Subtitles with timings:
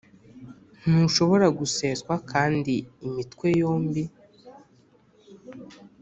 [0.81, 2.73] Ntushobora guseswa kandi
[3.07, 4.03] Imitwe yombi